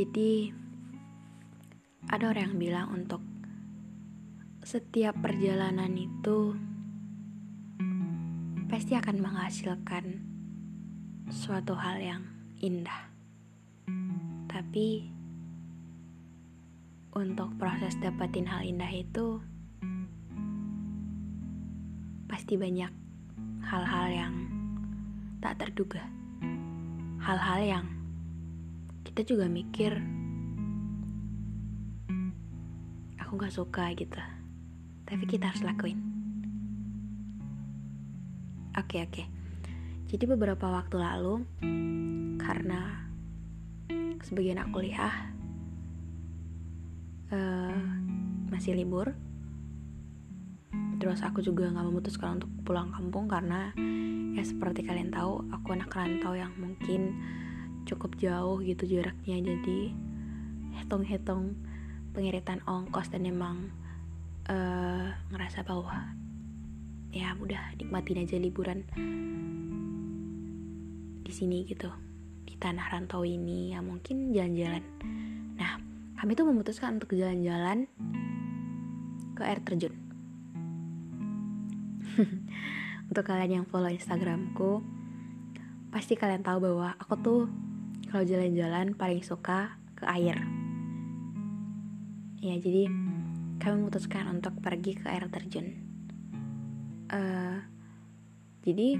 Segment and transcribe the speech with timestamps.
[0.00, 0.48] Jadi
[2.08, 3.20] ada orang yang bilang untuk
[4.64, 6.56] setiap perjalanan itu
[8.72, 10.24] pasti akan menghasilkan
[11.28, 12.24] suatu hal yang
[12.64, 13.12] indah.
[14.48, 15.04] Tapi
[17.12, 19.36] untuk proses dapetin hal indah itu
[22.24, 22.88] pasti banyak
[23.68, 24.34] hal-hal yang
[25.44, 26.00] tak terduga.
[27.20, 27.99] Hal-hal yang
[29.20, 29.92] kita juga mikir
[33.20, 34.16] aku gak suka gitu
[35.04, 36.00] tapi kita harus lakuin
[38.80, 39.28] oke okay, oke okay.
[40.08, 41.44] jadi beberapa waktu lalu
[42.40, 43.12] karena
[44.24, 45.12] sebagian aku lihat
[47.36, 47.76] uh,
[48.48, 49.12] masih libur
[50.96, 53.68] terus aku juga nggak memutuskan untuk pulang kampung karena
[54.32, 57.20] ya seperti kalian tahu aku anak rantau yang mungkin
[57.90, 59.42] cukup jauh gitu jaraknya.
[59.42, 59.90] Jadi
[60.78, 61.58] hitung-hitung
[62.14, 63.70] pengiritan ongkos dan emang
[64.46, 66.14] uh, ngerasa bahwa
[67.10, 68.86] ya udah nikmatin aja liburan
[71.26, 71.90] di sini gitu
[72.46, 73.74] di tanah rantau ini.
[73.74, 74.86] Ya mungkin jalan-jalan.
[75.58, 75.82] Nah
[76.22, 77.90] kami tuh memutuskan untuk jalan-jalan
[79.34, 79.94] ke air terjun.
[83.10, 84.84] Untuk kalian yang follow instagramku
[85.90, 87.40] pasti kalian tahu bahwa aku tuh
[88.10, 90.34] kalau jalan-jalan paling suka ke air.
[92.42, 92.90] Ya, jadi
[93.62, 95.78] kami memutuskan untuk pergi ke air terjun.
[97.06, 97.62] Uh,
[98.66, 98.98] jadi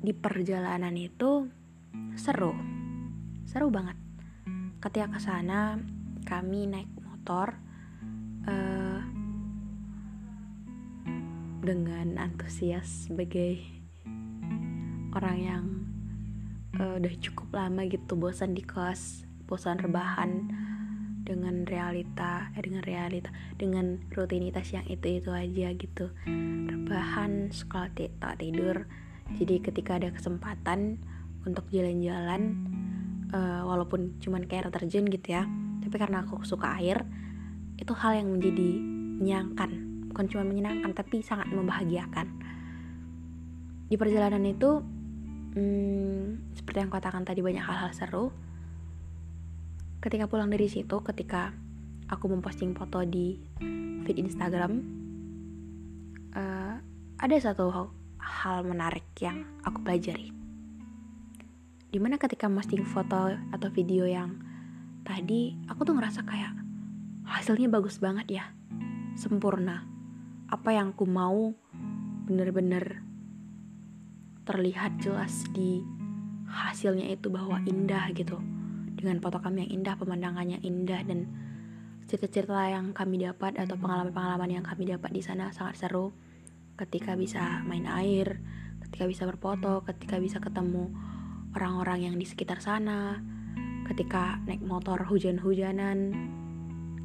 [0.00, 1.52] di perjalanan itu
[2.16, 2.56] seru,
[3.44, 4.00] seru banget.
[4.80, 5.76] Ketika ke sana
[6.24, 7.52] kami naik motor
[8.48, 9.00] uh,
[11.60, 13.60] dengan antusias sebagai
[15.12, 15.77] orang yang
[16.78, 20.50] uh, udah cukup lama gitu bosan di kos bosan rebahan
[21.28, 23.28] dengan realita eh, dengan realita
[23.60, 26.08] dengan rutinitas yang itu itu aja gitu.
[26.68, 28.88] Rebahan sekolah tak tidur.
[29.36, 30.96] Jadi ketika ada kesempatan
[31.44, 32.64] untuk jalan-jalan
[33.36, 35.44] uh, walaupun cuman kayak air terjun gitu ya
[35.84, 37.04] tapi karena aku suka air
[37.76, 38.68] itu hal yang menjadi
[39.22, 39.70] menyenangkan.
[40.12, 42.26] Bukan cuma menyenangkan tapi sangat membahagiakan.
[43.88, 44.84] Di perjalanan itu
[45.58, 48.30] hmm, seperti yang katakan tadi banyak hal-hal seru.
[49.98, 51.50] Ketika pulang dari situ ketika
[52.06, 53.34] aku memposting foto di
[54.06, 54.78] feed Instagram
[56.32, 56.78] uh,
[57.18, 57.90] ada satu
[58.22, 60.30] hal menarik yang aku pelajari.
[61.88, 64.38] Di mana ketika posting foto atau video yang
[65.02, 66.52] tadi aku tuh ngerasa kayak
[67.26, 68.44] hasilnya bagus banget ya
[69.18, 69.82] sempurna.
[70.48, 71.52] Apa yang aku mau
[72.28, 73.07] bener-bener
[74.48, 75.84] terlihat jelas di
[76.48, 78.40] hasilnya itu bahwa indah gitu.
[78.96, 81.28] Dengan foto kami yang indah pemandangannya indah dan
[82.08, 86.16] cerita-cerita yang kami dapat atau pengalaman-pengalaman yang kami dapat di sana sangat seru.
[86.80, 88.40] Ketika bisa main air
[88.88, 90.88] ketika bisa berfoto ketika bisa ketemu
[91.52, 93.20] orang-orang yang di sekitar sana
[93.84, 96.16] ketika naik motor hujan-hujanan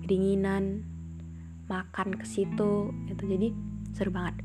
[0.03, 0.87] kedinginan
[1.67, 3.51] makan ke situ itu jadi
[3.91, 4.39] seru banget.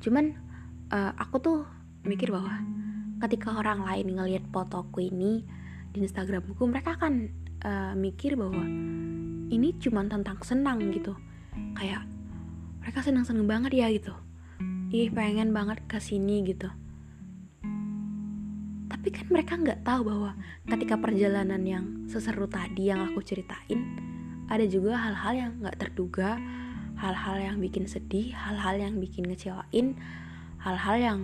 [0.00, 0.47] Cuman
[0.92, 1.58] uh, aku tuh
[2.04, 2.60] mikir bahwa
[3.26, 5.44] ketika orang lain ngelihat fotoku ini
[5.90, 7.32] di Instagramku mereka akan
[7.64, 8.62] uh, mikir bahwa
[9.48, 11.16] ini cuma tentang senang gitu.
[11.74, 12.04] Kayak
[12.84, 14.14] mereka senang-senang banget ya gitu.
[14.92, 16.68] Ih pengen banget ke sini gitu.
[18.88, 20.30] Tapi kan mereka nggak tahu bahwa
[20.68, 23.96] ketika perjalanan yang seseru tadi yang aku ceritain
[24.48, 26.40] ada juga hal-hal yang nggak terduga
[26.98, 29.94] hal-hal yang bikin sedih hal-hal yang bikin ngecewain
[30.68, 31.20] hal-hal yang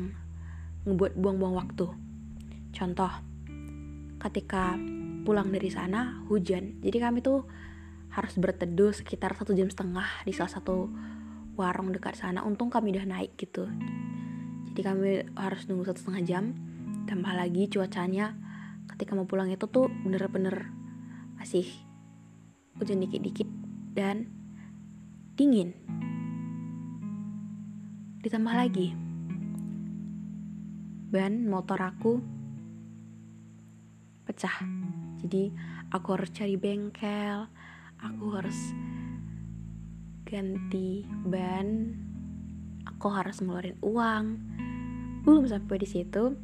[0.88, 1.86] ngebuat buang-buang waktu.
[2.72, 3.12] Contoh,
[4.24, 4.72] ketika
[5.28, 7.44] pulang dari sana hujan, jadi kami tuh
[8.08, 10.88] harus berteduh sekitar satu jam setengah di salah satu
[11.60, 12.40] warung dekat sana.
[12.40, 13.68] Untung kami udah naik gitu.
[14.72, 16.44] Jadi kami harus nunggu satu setengah jam.
[17.04, 18.32] Tambah lagi cuacanya
[18.96, 20.72] ketika mau pulang itu tuh bener-bener
[21.36, 21.68] masih
[22.80, 23.48] hujan dikit-dikit
[23.92, 24.30] dan
[25.36, 25.76] dingin.
[28.24, 29.03] Ditambah lagi
[31.14, 32.18] ban motor aku
[34.26, 34.66] pecah.
[35.22, 35.54] Jadi
[35.94, 37.46] aku harus cari bengkel
[38.02, 38.58] aku harus
[40.26, 41.94] ganti ban
[42.82, 44.42] aku harus ngeluarin uang.
[45.22, 46.34] Belum sampai di situ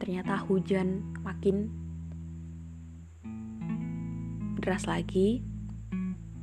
[0.00, 1.68] ternyata hujan makin
[4.56, 5.44] deras lagi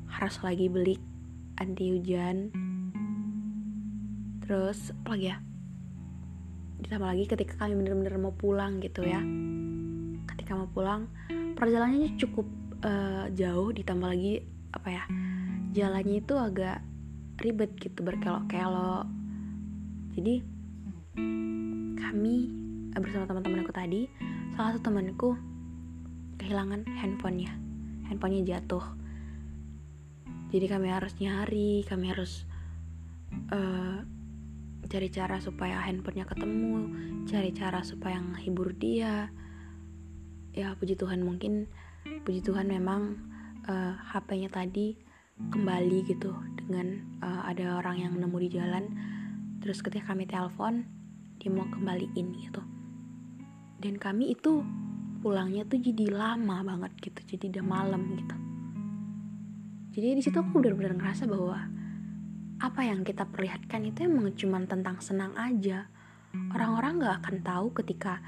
[0.05, 1.01] harus lagi beli
[1.57, 2.53] anti hujan.
[4.45, 5.50] Terus apa lagi ya
[6.81, 9.21] ditambah lagi ketika kami bener-bener mau pulang gitu ya.
[10.29, 11.07] Ketika mau pulang
[11.55, 12.47] perjalanannya cukup
[12.81, 14.41] uh, jauh ditambah lagi
[14.71, 15.03] apa ya
[15.71, 16.83] jalannya itu agak
[17.39, 19.07] ribet gitu berkelok-kelok.
[20.17, 20.43] Jadi
[21.97, 22.35] kami
[22.91, 24.11] eh, bersama teman-temanku tadi
[24.53, 25.39] salah satu temanku
[26.37, 27.55] kehilangan handphonenya.
[28.11, 28.83] Handphonenya jatuh.
[30.51, 32.43] Jadi kami harus nyari kami harus
[33.55, 34.03] uh,
[34.91, 36.91] cari cara supaya handphonenya ketemu
[37.23, 39.31] cari cara supaya menghibur dia.
[40.51, 41.71] Ya puji Tuhan mungkin
[42.27, 43.15] puji Tuhan memang
[43.71, 44.99] uh, eh, HP-nya tadi
[45.39, 48.83] kembali gitu dengan uh, ada orang yang nemu di jalan.
[49.63, 50.83] Terus ketika kami telepon
[51.39, 52.59] dia mau kembaliin gitu.
[53.79, 54.59] Dan kami itu
[55.23, 58.35] pulangnya tuh jadi lama banget gitu jadi udah malam gitu.
[59.95, 61.63] Jadi di situ aku benar-benar ngerasa bahwa
[62.61, 65.89] apa yang kita perlihatkan itu emang cuma tentang senang aja.
[66.53, 68.21] Orang-orang gak akan tahu ketika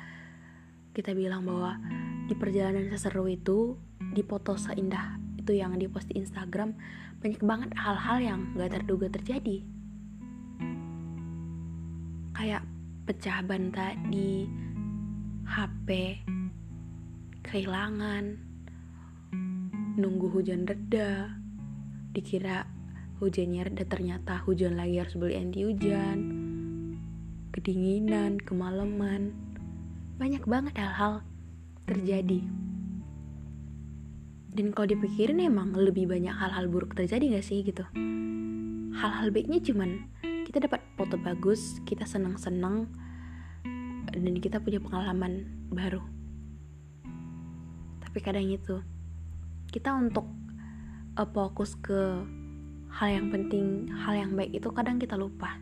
[0.97, 1.77] kita bilang bahwa
[2.25, 6.73] di perjalanan seseru itu di foto seindah itu yang di post di Instagram
[7.21, 9.61] banyak banget hal-hal yang gak terduga terjadi.
[12.33, 12.65] Kayak
[13.05, 14.49] pecah ban tadi
[15.45, 15.87] HP
[17.45, 18.33] kehilangan
[19.93, 21.37] nunggu hujan reda
[22.17, 22.72] dikira
[23.23, 26.19] hujannya reda ternyata hujan lagi harus beli anti hujan.
[27.55, 29.31] Kedinginan kemalaman.
[30.19, 31.23] Banyak banget hal-hal
[31.87, 32.43] terjadi.
[34.53, 37.87] Dan kalau dipikirin emang lebih banyak hal-hal buruk terjadi gak sih gitu?
[38.93, 40.05] Hal-hal baiknya cuman
[40.45, 42.85] kita dapat foto bagus kita senang-senang
[44.13, 46.03] dan kita punya pengalaman baru.
[48.05, 48.77] Tapi kadang itu
[49.73, 50.29] kita untuk
[51.17, 52.21] uh, fokus ke
[52.93, 55.57] hal yang penting hal yang baik itu kadang kita lupa.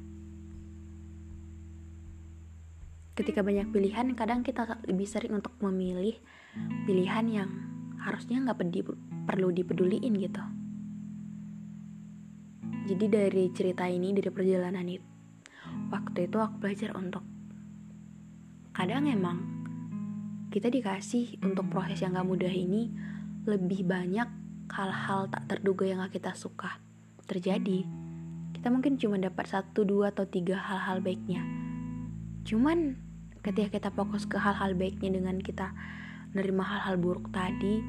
[3.15, 6.19] Ketika banyak pilihan kadang kita lebih sering untuk memilih
[6.83, 7.49] pilihan yang
[8.03, 8.59] harusnya nggak
[9.27, 10.43] perlu dipeduliin gitu.
[12.91, 15.07] Jadi dari cerita ini dari perjalanan itu
[15.87, 17.23] waktu itu aku belajar untuk
[18.75, 19.39] kadang emang
[20.51, 22.91] kita dikasih untuk proses yang gak mudah ini
[23.47, 24.27] lebih banyak
[24.71, 26.90] hal-hal tak terduga yang gak kita suka
[27.31, 27.87] terjadi.
[28.51, 31.39] Kita mungkin cuma dapat satu, dua, atau tiga hal-hal baiknya.
[32.43, 32.99] Cuman
[33.39, 35.71] ketika kita fokus ke hal-hal baiknya dengan kita
[36.35, 37.79] menerima hal-hal buruk tadi,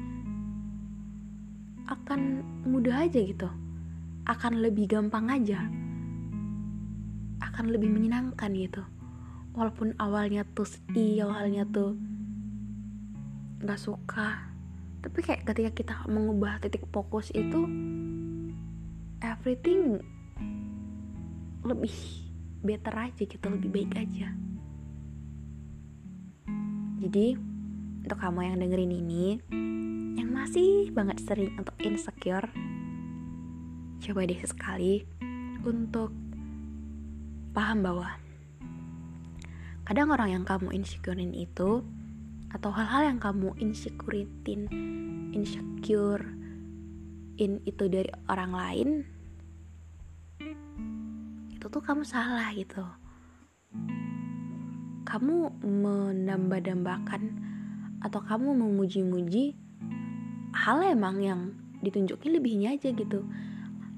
[1.91, 3.51] akan mudah aja gitu.
[4.23, 5.59] Akan lebih gampang aja.
[7.43, 8.87] Akan lebih menyenangkan gitu.
[9.51, 11.99] Walaupun awalnya tuh sedih, awalnya tuh
[13.63, 14.53] nggak suka
[15.03, 17.67] tapi kayak ketika kita mengubah titik fokus itu
[19.23, 20.03] everything
[21.63, 21.95] lebih
[22.59, 24.35] better aja gitu lebih baik aja.
[26.99, 27.35] Jadi
[28.03, 29.25] untuk kamu yang dengerin ini
[30.19, 32.47] yang masih banget sering untuk insecure
[34.03, 35.07] coba deh sekali
[35.63, 36.11] untuk
[37.55, 38.19] paham bahwa
[39.87, 41.79] kadang orang yang kamu insecurein itu
[42.51, 44.27] atau hal-hal yang kamu insecurein
[45.31, 46.23] insecure
[47.39, 48.89] in itu dari orang lain
[51.63, 52.83] itu tuh kamu salah gitu.
[55.07, 57.23] Kamu menambah-dambakan
[58.03, 59.55] atau kamu memuji-muji
[60.51, 63.23] hal emang yang ditunjukin lebihnya aja gitu.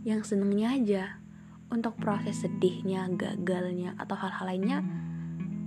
[0.05, 1.03] Yang senengnya aja.
[1.74, 4.86] Untuk proses sedihnya gagalnya atau hal-hal lainnya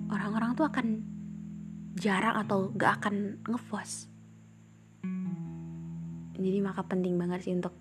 [0.06, 1.02] orang-orang tuh akan
[1.98, 4.06] jarang atau gak akan ngevoice
[6.38, 7.74] jadi maka penting banget sih untuk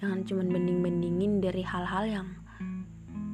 [0.00, 2.39] jangan cuman banding-bandingin dari hal-hal yang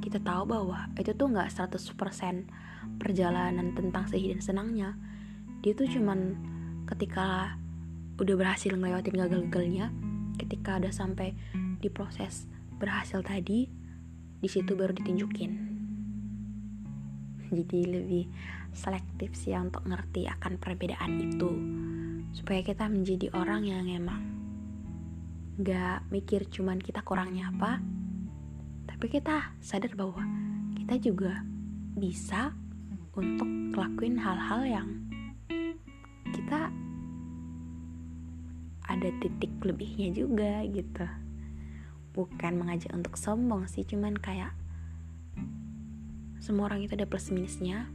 [0.07, 2.47] kita tahu bahwa itu tuh gak 100%
[2.95, 4.89] perjalanan tentang sedih dan senangnya.
[5.59, 6.39] Dia tuh cuman
[6.87, 7.59] ketika
[8.15, 9.91] udah berhasil ngelewatin gagal-gagalnya
[10.39, 11.35] ketika udah sampai
[11.83, 12.47] di proses
[12.79, 13.67] berhasil tadi
[14.39, 15.51] di situ baru ditunjukin.
[17.51, 18.25] Jadi lebih
[18.71, 21.51] selektif sih untuk ngerti akan perbedaan itu
[22.31, 24.23] supaya kita menjadi orang yang emang
[25.57, 27.81] gak mikir cuman kita kurangnya apa
[28.97, 30.25] tapi kita sadar bahwa
[30.73, 31.45] kita juga
[31.93, 32.49] bisa
[33.13, 34.89] untuk ngelakuin hal-hal yang
[36.33, 36.73] kita
[38.89, 41.05] ada titik lebihnya juga gitu.
[42.17, 44.57] Bukan mengajak untuk sombong sih cuman kayak
[46.41, 47.85] semua orang itu ada plus minusnya.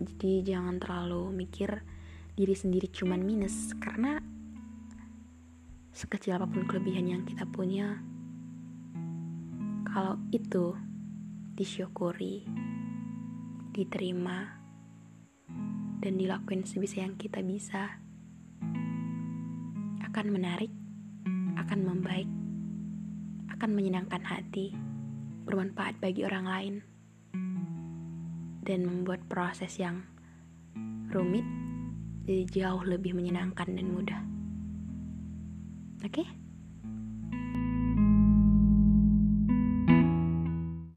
[0.00, 1.84] Jadi jangan terlalu mikir
[2.40, 4.31] diri sendiri cuman minus karena
[5.92, 8.00] sekecil apa pun kelebihan yang kita punya
[9.84, 10.72] kalau itu
[11.52, 12.48] disyukuri
[13.76, 14.56] diterima
[16.00, 18.00] dan dilakuin sebisa yang kita bisa
[20.00, 20.72] akan menarik
[21.60, 22.28] akan membaik
[23.52, 24.72] akan menyenangkan hati
[25.44, 26.74] bermanfaat bagi orang lain
[28.64, 30.08] dan membuat proses yang
[31.12, 31.44] rumit
[32.22, 34.31] jadi jauh lebih menyenangkan dan mudah.
[36.04, 36.20] Oke?
[36.20, 36.41] Okay?